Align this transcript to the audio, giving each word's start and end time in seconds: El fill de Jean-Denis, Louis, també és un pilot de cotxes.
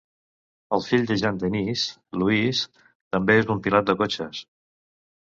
El 0.77 0.81
fill 0.85 1.05
de 1.11 1.17
Jean-Denis, 1.25 1.85
Louis, 2.23 2.65
també 2.89 3.39
és 3.45 3.55
un 3.59 3.65
pilot 3.69 3.93
de 3.93 4.01
cotxes. 4.05 4.45